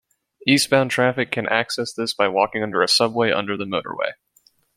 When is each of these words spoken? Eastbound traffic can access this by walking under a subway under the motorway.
Eastbound 0.47 0.89
traffic 0.89 1.29
can 1.31 1.47
access 1.49 1.93
this 1.93 2.11
by 2.11 2.27
walking 2.27 2.63
under 2.63 2.81
a 2.81 2.87
subway 2.87 3.31
under 3.31 3.55
the 3.55 3.65
motorway. 3.65 4.13